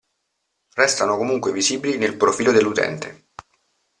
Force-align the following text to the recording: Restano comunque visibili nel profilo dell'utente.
Restano 0.73 1.15
comunque 1.15 1.51
visibili 1.51 1.95
nel 1.99 2.17
profilo 2.17 2.51
dell'utente. 2.51 3.25